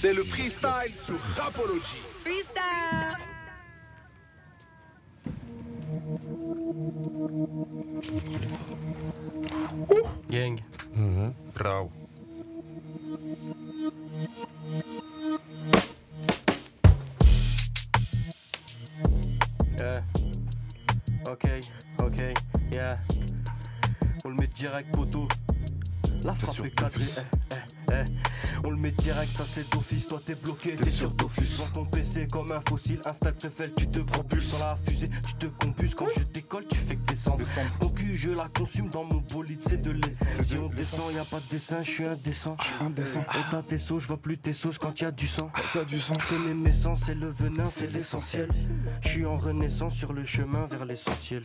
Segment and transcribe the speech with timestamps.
[0.00, 1.98] C'est le freestyle sur Rapology.
[2.24, 3.18] Freestyle
[10.30, 10.60] Gang.
[11.56, 11.90] Rauw.
[19.78, 19.96] Yeah.
[21.30, 21.44] Ok,
[22.02, 22.20] ok,
[22.72, 22.98] yeah.
[24.24, 25.28] On le met direct poteau.
[26.24, 27.04] La frappe est cadrée.
[27.16, 28.04] eh, eh, eh.
[28.64, 30.06] On le met direct, ça c'est d'office.
[30.06, 31.46] Toi t'es bloqué, t'es sur Dofus.
[31.46, 33.00] Sur ton PC comme un fossile.
[33.04, 34.48] Installe préfèle, tu te propulses.
[34.48, 35.94] Sans la fusée, tu te compulses.
[35.94, 37.42] Quand je décolle, tu fais que descendre.
[37.82, 40.12] Mon cul, je la consume dans mon bolide, c'est de lait.
[40.42, 42.56] Si on descend, y a pas de dessin, je suis indécent.
[42.80, 43.24] Indécent.
[43.34, 45.50] On t'a tes sauces, je vois plus tes sauces quand y a du sang.
[45.72, 46.14] T'as du sang.
[46.18, 48.48] Je connais mes sens, c'est le venin, c'est l'essentiel.
[49.02, 51.42] Je suis en renaissance sur le chemin vers l'essentiel.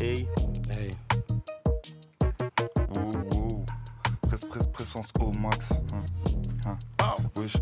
[0.00, 0.28] Hey,
[4.86, 5.68] Présence au max.
[6.66, 6.78] Hein.
[7.00, 7.16] Hein.
[7.36, 7.56] Wesh.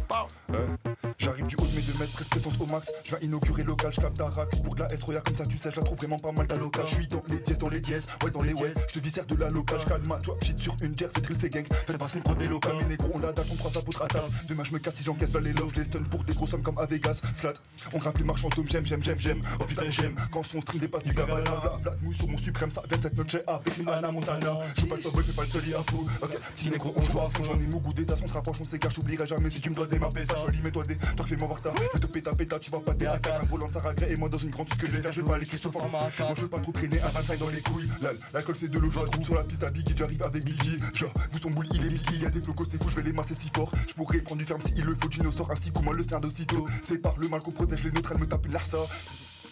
[1.24, 2.92] J'arrive du haut de mes 2 mètres, presse présence au max.
[3.02, 4.28] Je viens inaugurer local, je capte ta.
[4.62, 6.46] Pour de la S Roya comme ça, tu sais, je la trouve vraiment pas mal
[6.46, 6.84] ta locale.
[6.90, 8.74] Je suis dans les dièses, dans les dièses, ouais, dans les ouais.
[8.88, 10.36] Je te viscère de la locale, calme toi.
[10.44, 11.64] J'hite sur une jerk, c'est drill, c'est gang.
[11.86, 12.76] Fais passer prod des locales.
[12.76, 14.30] Mes négros, on la date, on trois apôtres à table.
[14.50, 16.62] Demain, je me casse si j'encaisse là les love, les stun pour des gros sommes
[16.62, 17.22] comme à Vegas.
[17.34, 17.54] Slat,
[17.94, 19.42] on grimpe les marchands j'aime, j'aime, j'aime, j'aime.
[19.60, 20.16] Oh putain, j'aime.
[20.30, 23.30] Quand son stream dépasse du gabana, v'là, v'là, mouille sur mon suprême, ça 27 notes,
[23.30, 24.52] j'ai avec une Anna Montana.
[24.76, 26.04] Je pas le top pas le seul, à fou.
[26.22, 27.44] Ok, petit négro, on joue à fond.
[27.44, 29.74] J'en ai mon goût d'état, on se rapproche, on s'égare, j'oublierai jamais si tu me
[29.74, 30.98] dois des joli, mets-toi des.
[31.16, 31.72] Toi, fais-moi voir ça.
[31.94, 33.26] Je te péta, péta, tu vas pas des AK.
[33.28, 35.20] Un volant de Saragré et moi dans une grande, ce que je vais faire, je
[35.20, 35.88] vais pas aller sur format.
[36.18, 37.88] Moi, je veux pas trop traîner un 25 dans les couilles.
[38.02, 40.78] La- L'alcool, c'est de l'eau, je sur la piste à Biggie, j'arrive avec Biggie.
[40.94, 42.18] Genre, vous son boule, il est Biggie.
[42.22, 43.70] Y'a des flocos, c'est fou, je vais les masser si fort.
[43.88, 45.10] Je pourrais prendre du ferme si il le faut.
[45.10, 46.64] Gino sort ainsi, moi le snare d'aussitôt.
[46.82, 48.78] C'est par le mal qu'on protège les nôtres, elle me tape une larça.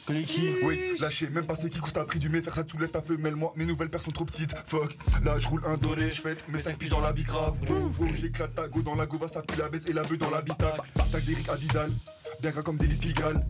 [0.06, 0.56] Clicky.
[0.64, 3.02] Oui, lâché, même pas c'est qui coûte t'as pris du mais faire ça soulève ta
[3.02, 4.54] femelle, moi mes nouvelles paires sont trop petites.
[4.66, 7.56] Fuck, là je roule un doré, je fête mes 5 piges dans la bicrave.
[7.70, 10.30] Oh, j'éclate ta go dans la gova, ça pue la baisse et la bœuf dans
[10.30, 10.76] l'habitat.
[10.94, 11.90] Tac d'Eric à Vidal,
[12.40, 13.44] bien gras comme des Pigalle.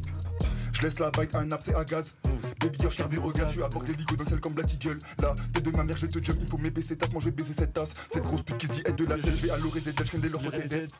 [0.82, 2.12] Je laisse la bite un nappe, c'est à gaz.
[2.58, 3.52] Baby girl, je au gaz.
[3.52, 4.98] Tu apportes les ligots dans celle comme la gueule.
[5.20, 6.38] Là, t'es de ma mère, je te jump.
[6.42, 7.92] Il faut m'épaisser tasse, moi je vais baiser cette tasse.
[8.12, 9.36] Cette grosse pute qui se dit aide de la tête.
[9.36, 10.90] Je vais à l'oreille des têtes, je dès leur côté tête.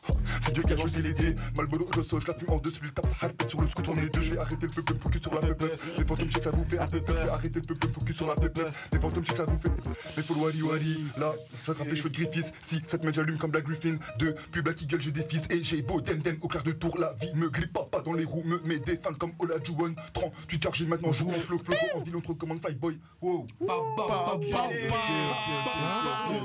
[0.41, 1.35] C'est Dieu qui a changé les dés.
[1.57, 3.85] Malbolo, ressort, je la fume en dessus, le tape, ça sur le scoot.
[3.89, 5.65] On est deux, je vais arrêter le peuple, focus sur la peuple.
[5.97, 7.41] Les fantômes, je sais que ça vous fait un peu peur.
[7.43, 8.61] Je le peuple, focus sur la peuple.
[8.93, 9.89] Les fantômes, je sais que ça vous fait.
[10.15, 10.97] Mais faut le wari wari.
[11.17, 11.35] Là,
[11.65, 12.53] j'attrape les cheveux de Griffiths.
[12.61, 13.97] Si cette mèche j'allume comme Black Griffin.
[14.17, 15.43] Deux, plus Black Eagle, j'ai des fils.
[15.49, 16.97] Et j'ai beau den au clair de tour.
[16.97, 18.43] La vie me grippe pas, pas dans les roues.
[18.45, 19.95] Me met des fans comme Ola Juwon.
[20.13, 21.75] 38 chargé maintenant, joue en flow, flow.
[21.95, 22.97] En ville, on te recommande Flyboy.
[23.21, 23.47] Wow.
[23.61, 23.67] On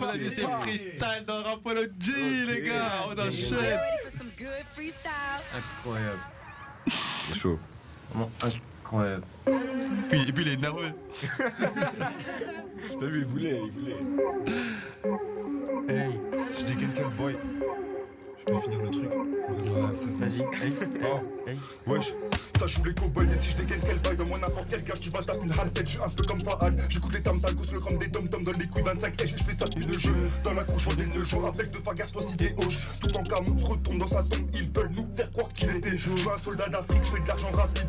[0.03, 3.07] a c'est freestyle dans Rapology, les gars.
[3.09, 3.59] On enchaîne.
[3.59, 5.11] ready for some good freestyle.
[5.55, 6.21] Incroyable.
[7.29, 7.59] C'est chaud.
[8.11, 9.25] Vraiment incroyable.
[10.09, 10.93] Puis, et puis il est nerveux.
[13.01, 13.97] T'as vu, il voulait, il voulait.
[20.45, 21.49] Vas-y.
[21.49, 21.59] Hey.
[21.87, 22.15] Wesh,
[22.59, 25.11] ça joue les cowboys, mais si je dégaine quel bail, donne-moi n'importe quel gage, tu
[25.11, 26.77] vas taper une halte tête, je suis un peu comme Faal.
[26.89, 29.45] J'écoute les tam gosse le comme des tom tom dans les couilles 25 et je
[29.45, 30.15] fais ça depuis le jeu.
[30.45, 32.87] Dans la couche, on est le jour avec deux fagards, toi si des hoches.
[33.01, 35.97] Tout en camon se retourne dans sa tombe, ils veulent nous faire croire qu'il était
[35.97, 36.17] chaud.
[36.17, 37.89] Je suis un soldat d'Afrique, je fais de l'argent rapide.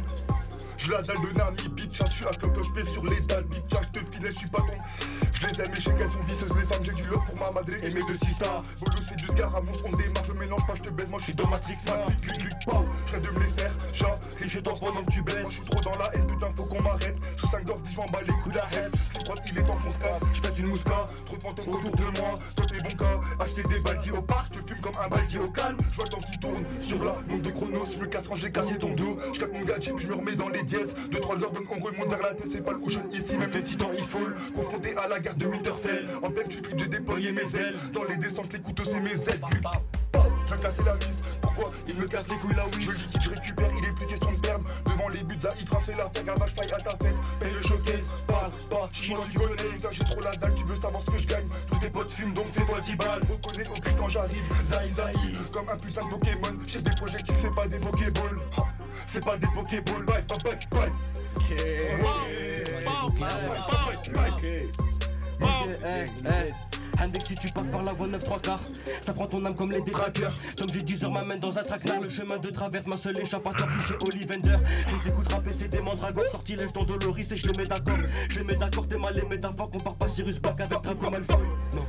[0.78, 3.62] Je la dalle de Nami, bitch, je suis la clope, je sur les dalles, bitch,
[3.70, 5.09] je te filet, je suis pas ton.
[5.40, 7.72] Je les je sais qu'elles sont vicieuses, les femmes, j'ai du love pour ma madre
[7.72, 8.62] et mes deux sista.
[8.80, 11.20] Bolos fait du scar, à mon son démarre, je mélange pas, je te baise, moi
[11.20, 12.84] je suis dans Matrix, ça clique, clique pas,
[13.14, 13.74] je de me les faire,
[14.50, 15.42] chez toi pendant que tu baisses.
[15.42, 17.16] Moi je suis trop dans la haine, putain, faut qu'on m'arrête.
[17.38, 18.92] Sous 5 d'ordi, je m'en bats les couilles la haine.
[19.14, 21.70] C'est quoi, il est temps qu'on se casse, je pète une mousca, trop de fantômes
[21.70, 23.20] autour de moi, toi t'es bon cas.
[23.40, 25.78] Acheter des baldi au parc, je fume comme un baldi au calme.
[25.90, 28.52] Je vois le temps tourne sur la montre de chrono, sur le casse quand j'ai
[28.52, 29.18] cassé ton dos.
[29.34, 30.94] Je mon gadget, je me remets dans les dièses.
[31.12, 33.64] 2-3 heures, donc on remonte vers la tête, c'est pas le ocean ici, même les
[33.64, 34.54] titans ils.
[34.54, 37.76] Confronté à la garde de Winterfell, en pleine du clip, j'ai déployé mes ailes.
[37.94, 39.42] Dans les descentes, les couteaux, c'est mes ailes.
[40.12, 41.22] Pop, j'ai cassé la vis.
[41.42, 44.08] Pourquoi il me casse les couilles là oui Je liquide, je récupère, il est plus
[44.08, 44.66] question de perdre.
[44.86, 47.16] Devant les buts, Zaïd fait la fête, gavage faille à ta fête.
[47.40, 51.04] Paye le showcase, parle pas, chinois tu connais j'ai trop la dalle, tu veux savoir
[51.04, 51.48] ce que je gagne.
[51.70, 54.92] Tous tes potes fument donc fais fois 10 balles Reconnais au cri quand j'arrive, Zaï
[54.92, 55.16] Zaï
[55.52, 58.40] Comme un putain de Pokémon, chef des projectiles c'est pas des Pokéballs.
[59.08, 60.92] C'est pas des Pokéballs, bye bye bye bye
[61.36, 61.90] Ok, hey,
[64.44, 64.89] hey.
[67.02, 68.64] Index si tu passes par la voie 9 3 quarts
[69.02, 72.02] Ça prend ton âme comme les détraqueurs Comme j'ai 10 heures m'amène dans un traquenard
[72.02, 74.58] Le chemin de traverse ma seule échappatoire Touché Ollivander.
[74.84, 77.98] Si t'écoutes rapper c'est des mandragores Sortilège ton Doloris et je les mets d'accord.
[78.30, 81.38] Je les mets d'accord t'es mal les métaphores Compare pas Cyrus Black avec Draco Malfoy.
[81.74, 81.82] Non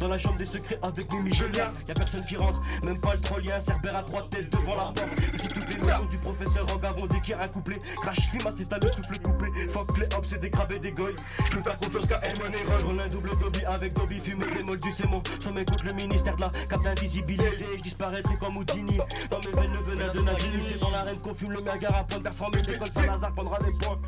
[0.00, 1.72] Dans la chambre des secrets avec Mimi Génial.
[1.88, 4.76] Y'a personne qui rentre, même pas le troll, y'a un cerbère à trois têtes devant
[4.76, 5.08] la porte.
[5.34, 7.76] Ici toutes les notions du professeur en gavon dès qu'il y a un couplet.
[8.02, 9.46] Crash rime, c'est à le souffle coupé.
[9.68, 11.14] Fuck les hops, c'est des crabes et des goy.
[11.46, 12.82] Je peux faire confiance qu'à M et Roche.
[12.84, 15.22] Roll un double Dobby avec Dobby, fume des moldus, c'est mon.
[15.40, 17.66] Sans m'écoute le ministère de la cap d'invisibilité.
[17.78, 18.98] Je disparaîtrai comme Houdini.
[19.30, 20.62] Dans mes veines, le venin de Nagini.
[20.62, 22.58] C'est dans l'arène qu'on fume le mergar à point de performer.
[22.68, 23.98] L'école Saint-Lazare prendra des points.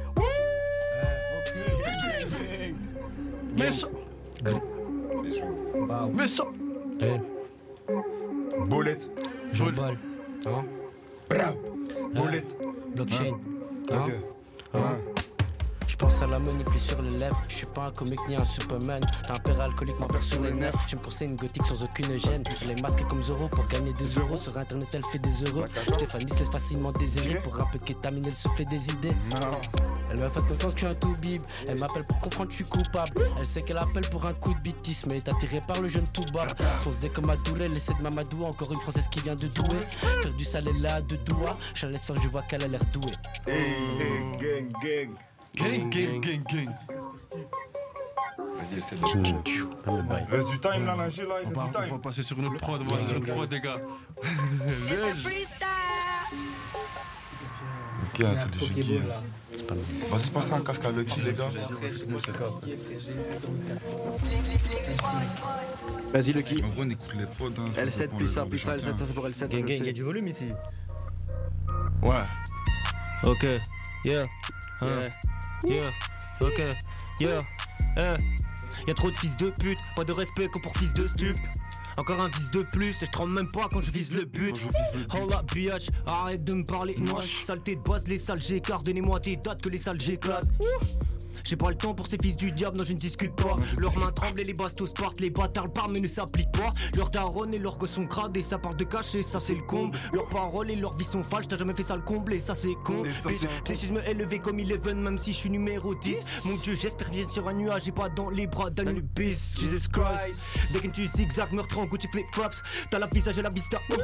[3.56, 3.88] Méchant.
[7.00, 7.18] Eh,
[8.68, 9.10] Bolette.
[9.52, 9.96] Jean Ball.
[10.46, 10.64] Hein
[11.28, 11.44] Bra.
[11.44, 11.54] Hein
[12.14, 12.56] Bolette.
[12.94, 13.34] Blockchain.
[13.90, 14.12] Hein Ok.
[14.74, 14.98] Hein
[15.98, 17.42] pense à la money plus sur les lèvres.
[17.48, 19.02] Je suis pas un comique ni un superman.
[19.26, 20.72] T'as un père alcoolique, m'en sur les nerfs.
[20.86, 22.42] Je me conseille une gothique sans aucune gêne.
[22.62, 24.36] Elle est masquée comme Zoro pour gagner des euros.
[24.36, 25.64] Sur internet, elle fait des euros.
[25.92, 27.40] Stéphanie se laisse facilement désirer.
[27.42, 29.12] Pour un peu de kétamine, elle se fait des idées.
[30.10, 31.42] Elle m'a fait confiance que je suis un tout bib.
[31.66, 33.12] Elle m'appelle pour comprendre que je suis coupable.
[33.38, 36.06] Elle sait qu'elle appelle pour un coup de bitis, mais est attirée par le jeune
[36.14, 36.46] tout bas.
[36.80, 38.44] Fonce dès comme Adouré, l'essai de Mamadou.
[38.44, 39.86] Encore une française qui vient de Douai.
[40.22, 41.58] Faire du salé là, de Doua.
[41.74, 43.12] Je la laisse faire, je vois qu'elle a l'air douée.
[43.46, 45.16] Hey, gang, gang.
[45.54, 46.74] Gang, gang, gang, gang.
[48.38, 50.30] Vas-y, essaie de.
[50.30, 52.38] Reste du time là, l'ingé là, il On reste va, du on va passer sur
[52.38, 53.80] une autre prod, on va passer sur une prod, les gars.
[58.14, 58.98] Ok, hein, c'est des jeux qui.
[60.10, 61.50] Vas-y, passez un casque à Lucky, les gars.
[66.12, 67.48] Vas-y, le qui En vrai, on écoute les prods.
[67.58, 68.96] Hein, ça L7 dépend plus le ça, plus ça, L7, chacun.
[68.96, 69.48] ça c'est pour L7.
[69.48, 69.84] Gang, gang, sais.
[69.84, 70.48] y a du volume ici.
[72.02, 72.24] Ouais.
[73.24, 73.46] Ok,
[74.04, 74.24] yeah,
[74.80, 74.86] hein,
[75.64, 75.90] yeah,
[76.40, 76.62] ok,
[77.20, 77.42] yeah,
[77.96, 78.16] eh.
[78.86, 81.36] Y'a trop de fils de pute, pas de respect que pour fils de stup.
[81.96, 84.54] Encore un fils de plus, et je tremble même pas quand je vise le but.
[85.12, 86.94] Hold up, bitch, arrête de me parler.
[86.98, 87.42] Moche.
[87.42, 90.46] Saleté de base, les sales j'écarte, donnez-moi tes dates que les sales j'éclate.
[91.48, 93.56] J'ai pas le temps pour ces fils du diable, non je ne discute pas.
[93.78, 96.70] Leurs mains tremblent et les bastos partent, les bâtards parlent mais ne s'appliquent pas.
[96.94, 99.62] Leurs darons et leurs gosses sont crades et ça part de cacher, ça c'est le
[99.62, 99.96] comble.
[100.12, 102.54] Leurs paroles et leurs vies sont falses, t'as jamais fait ça le comble et ça
[102.54, 103.02] c'est con.
[103.14, 103.48] C'est con.
[103.64, 106.26] Psychisme élevé comme Eleven, même si je suis numéro 10.
[106.44, 109.52] Mon dieu, j'espère vivre sur un nuage et pas dans les bras d'un Anubis.
[109.58, 110.74] Jesus Christ.
[110.74, 112.62] Dès que tu zigzag, meurtre en Gucci flip flops.
[112.90, 113.78] T'as la visage et la vista.
[113.90, 113.96] Oh.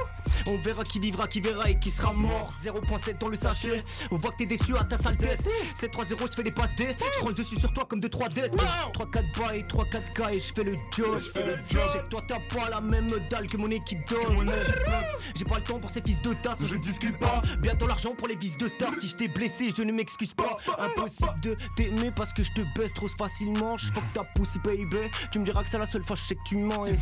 [0.46, 2.54] On verra qui vivra, qui verra et qui sera mort.
[2.62, 3.82] 0.7 dans le sachet.
[4.10, 5.46] On voit que t'es déçu à ta sale tête.
[5.78, 6.86] 7-3-0, je fais les passes D.
[7.20, 8.56] Je le dessus sur toi comme 2-3 dettes.
[8.56, 11.20] 3-4 bails, 3-4 K et je fais le job.
[11.92, 14.50] J'ai que toi t'as pas la même dalle que mon équipe donne.
[15.34, 17.42] J'ai pas le temps pour ces fils de tasse, je ne discute pas.
[17.60, 18.94] Bientôt l'argent pour les fils de stars.
[19.00, 20.58] Si je t'ai blessé, je ne m'excuse pas.
[20.78, 23.74] Impossible de t'aimer parce que je te baisse trop facilement.
[23.74, 25.10] Je fuck ta pussy, baby.
[25.30, 26.86] Tu me diras que c'est la seule fois, je sais que tu mens.
[26.86, 26.96] Et...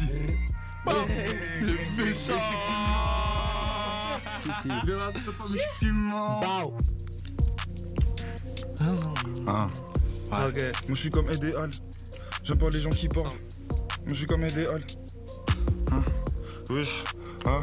[1.60, 2.40] Le méchant.
[4.36, 4.68] Si, si.
[6.40, 6.76] Bow.
[9.46, 9.70] Hein.
[10.32, 10.50] Moi
[10.88, 11.70] je suis comme idéal.
[12.42, 13.26] J'aime pas les gens qui parlent.
[13.26, 14.82] Moi je suis comme idéal.
[15.92, 16.02] Hein?
[16.70, 17.04] Wesh.
[17.46, 17.62] Hein.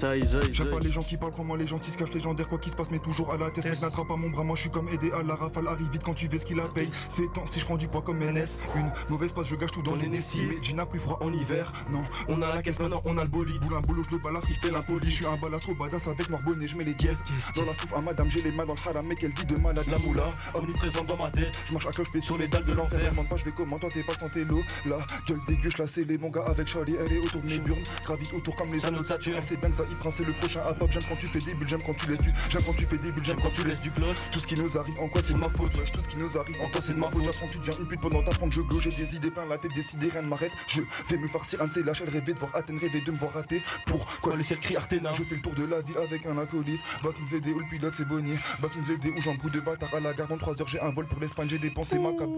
[0.00, 2.72] J'aime pas les gens qui parlent, crois-moi les gens qui se cachent légendaire quoi qu'il
[2.72, 3.66] se passe mais toujours à la tête.
[3.66, 6.14] Mec n'attrape pas mon bras moi je suis comme idéal la rafale arrive vite quand
[6.14, 8.72] tu veux ce qu'il la paye C'est temps si je prends du poids comme NS
[8.76, 11.70] Une mauvaise passe je gâche tout dans les Nessie Mais Gina plus froid en hiver.
[11.90, 13.60] Non on a la caisse maintenant on a le bolide.
[13.60, 16.30] Boule un boulot je le balafre il fait l'impoli Je suis un balasseau badass avec
[16.30, 17.22] noir bonnet je mets les dièses.
[17.54, 19.60] Dans la fouf à madame j'ai les mains dans le haram mec elle vit de
[19.60, 20.32] malade la moula.
[20.54, 23.10] Omniprésente dans ma tête Je marche à cloche sur les dalles de l'enfer.
[23.10, 24.62] Demande pas je vais comment toi t'es pas santé l'eau.
[24.86, 24.98] La
[25.28, 27.82] gueule dégueu je les mon gars avec Charlie Elle est autour de mes burnes.
[28.02, 29.36] Gravite autour comme les anneaux de Saturne.
[29.36, 31.68] Elle c'est Benza Ibra c'est le prochain à pop J'aime quand tu fais des bulles
[31.68, 33.82] j'aime quand tu laisses du J'aime quand tu fais des bulles j'aime quand tu laisses
[33.82, 34.28] du gloss.
[34.30, 36.18] Tout ce qui nous arrive en quoi c'est de ma faute Wesh, Tout ce qui
[36.18, 37.24] nous arrive en quoi c'est de ma faute.
[37.24, 39.72] J'apprends tu deviens une pute pendant t'apprends je glow J'ai des idées plein la tête
[39.74, 40.52] décidé rien ne m'arrête.
[40.68, 43.10] Je vais me farcir un de ces lâches Elle rêvait de voir Athènes rêver de
[43.10, 43.62] me voir rater.
[43.86, 45.12] Pourquoi laisser le cri Artena.
[45.16, 46.80] Je fais le tour de la ville avec un acolyte.
[47.02, 48.38] Back in the day où le pilote c'est Bonnier.
[48.60, 50.28] Back in the day où j'embrouille de bâtard à la gare.
[50.28, 52.28] Dans 3 heures j'ai un vol pour l'Espagne J'ai dépensé ma cap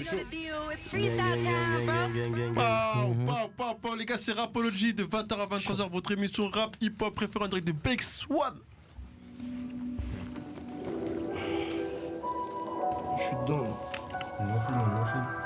[0.00, 0.70] you know the deal.
[0.70, 1.94] It's freestyle time, bro.
[1.94, 2.54] Gang, gang, gang, gang.
[2.54, 6.76] Pow, pow, pow, pow, les gars, c'est Rapology de 20h à 23h, votre émission rap
[6.80, 8.60] hip-hop préférée en direct de Bex One.
[13.18, 13.76] Je suis dedans.
[15.04, 15.40] C'est.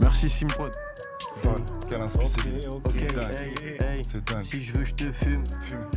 [0.00, 0.72] Merci Simprod.
[1.34, 1.50] Ça,
[2.08, 3.34] c'est Ok, C'est dingue.
[3.36, 4.02] hey, hey.
[4.10, 5.42] C'est dingue Si je veux, je te fume.
[5.64, 5.90] Fume.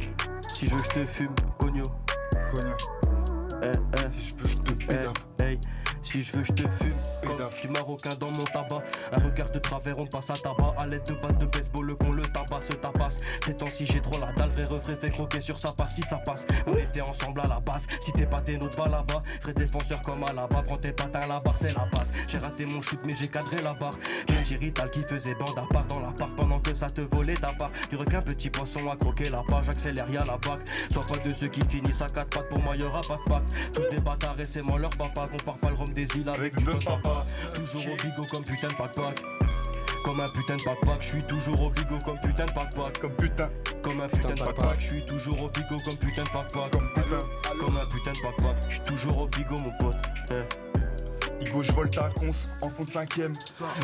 [0.54, 1.36] Si je veux, je te fume.
[1.58, 1.84] Cogno.
[3.62, 4.10] Eh, eh.
[4.20, 5.60] Si je peux je te pédave hey.
[6.10, 6.92] Si je veux, je te fume.
[7.22, 8.82] Comme du marocain dans mon tabac.
[9.12, 10.74] Un regard de travers, on passe à tabac.
[10.80, 13.20] À l'aide de battes de baseball, le con le tabac se tabasse.
[13.46, 14.50] Ces temps-ci, j'ai trop la dalle.
[14.50, 15.98] Vrai refrain fait croquer sur sa passe.
[15.98, 17.86] Si ça passe, on était ensemble à la base.
[18.02, 19.22] Si t'es pas tes nôtres, va là-bas.
[19.44, 20.64] Vrai défenseur comme à là-bas.
[20.64, 22.12] Prends tes patins, la barre, c'est la passe.
[22.28, 24.00] J'ai raté mon shoot, mais j'ai cadré la barre.
[24.26, 27.36] Petit rital qui faisait bande à part dans la part pendant que ça te volait
[27.36, 27.70] ta part.
[27.92, 29.70] Du requin, petit poisson à croquer la page.
[29.70, 30.62] Accélère, y'a la bac.
[30.92, 32.50] Sois pas de ceux qui finissent à quatre pattes.
[32.50, 33.44] Pour moi, y'aura pas de pack.
[33.74, 35.28] Tous des bâtards et c'est moi leur papa.
[35.28, 37.26] Compare pas le rhum des îles avec du bon papa.
[37.54, 38.96] Toujours au bigot comme putain de pack
[40.06, 43.16] Comme un putain de pack Je suis toujours au bigot comme putain de pack Comme
[43.16, 43.50] putain.
[43.82, 46.94] Comme un putain de pack Je suis toujours au bigot comme putain de pack Comme
[46.96, 47.18] putain.
[47.60, 50.69] Comme un putain de pack Je suis toujours au bigot mon pote.
[51.42, 52.32] Igo, je ta cons
[52.62, 53.34] en fond de cinquième.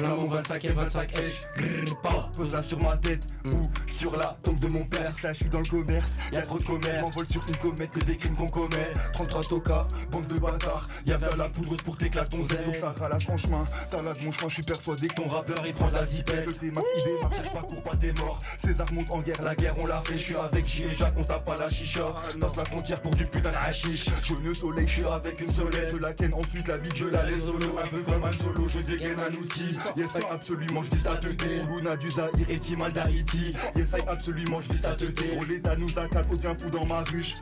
[0.02, 1.92] Mon 25 et 25 edge.
[2.04, 2.30] Pas.
[2.36, 3.54] Pose la sur ma tête Mm.
[3.54, 5.14] ou sur la tombe de mon père.
[5.24, 7.02] Là, je suis dans le commerce, y'a trop de commerce.
[7.02, 8.94] M'envole sur une comète que des crimes qu'on commet.
[9.14, 10.88] 33 toca, bande de bâtards.
[11.06, 12.66] Y'a de la poudre pour t'éclater ton zèle.
[12.66, 13.64] Donc ça ralasse en chemin.
[13.90, 16.04] T'as là de mon chemin, je suis persuadé que ton rappeur il prend de la
[16.04, 16.46] zipette.
[16.46, 18.40] Le démarche, il démarche, cherche pas cours pas t'es mort.
[18.58, 20.18] César monte en guerre, la guerre on l'a fait.
[20.18, 22.14] Je suis avec J et Jacques, on tape pas la chicha.
[22.42, 24.10] Passe la frontière pour du putain de hashish.
[24.24, 25.96] Je ne soleil, je suis avec une solette.
[25.96, 27.80] Je la ken ensuite la bite, je la laisse solo.
[27.84, 29.78] Un peu comme un solo, je dégaine un outil.
[29.96, 31.62] Yes, I absolument, je vis ta teuté.
[31.70, 33.56] Luna du Zahir et Timal d'Haïti.
[33.76, 35.38] Yes, I absolument, je vis ta teuté.
[35.40, 37.36] Oh, l'État nous accable, aucun fou dans ma ruche.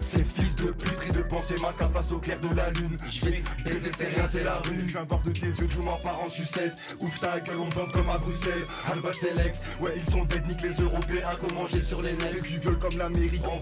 [0.00, 2.96] Ces fils de pute, pris de penser ma cape passe au clair de la lune.
[3.08, 4.86] Je vais baiser, c'est rien, c'est la rue.
[4.86, 6.74] Je voir de tes yeux, je m'en pars en sucette.
[7.00, 8.64] Ouf ta gueule, on bande comme à Bruxelles.
[8.90, 12.32] Albat Select, ouais, ils sont bêtes, les Européens, comment j'ai sur les nets.
[12.32, 13.60] C'est du viol comme l'Amérique, en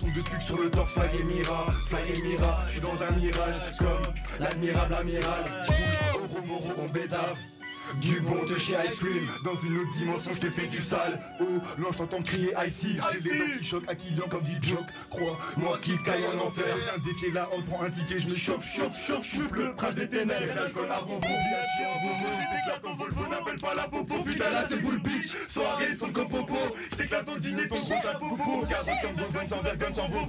[0.00, 1.66] sont de pute sur le torse, fly et mira.
[1.86, 5.44] Fly et mira, je suis dans un mirage, comme l'admirable amiral.
[6.78, 7.36] On bédave.
[8.00, 11.20] Du bon de chez Ice Cream Dans une autre dimension je te fais du sale
[11.40, 11.44] Oh
[11.78, 16.00] non j'entends crier Icy J'ai des qui choquent Aquilian comme dit joke Crois moi qui
[16.02, 19.26] caille en enfer Viens défier la honte prends un ticket je me chauffe chauffe chauffe
[19.26, 23.60] chauffe le prince des ténèbres L'alcool à bonbon viens en bobo T'éclates ton Volvo n'appelle
[23.60, 26.56] pas la popo Putain là c'est boule bitch Soirée son comme popo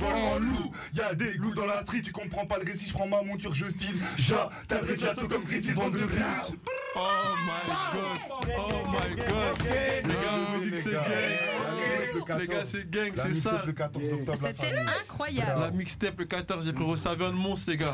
[0.05, 3.07] en loup Y'a des loups dans la street tu comprends pas le récit Je prends
[3.07, 6.57] ma monture je file Ja t'as château comme Griffith bande de bitch
[6.95, 6.99] Oh
[7.45, 8.19] my god,
[8.55, 9.63] oh my god.
[10.03, 12.39] Les gars, on me dit que c'est gang.
[12.39, 13.63] Les gars, c'est gang, c'est ça.
[13.65, 14.37] le 14 octobre.
[14.37, 15.61] C'était incroyable.
[15.61, 17.87] La mixtape le 14, j'ai vient de monstre, les gars.